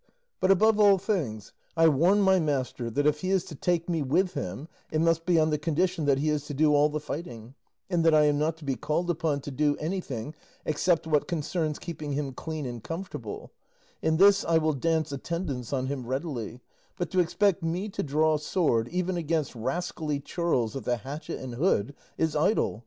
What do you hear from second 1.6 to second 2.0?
I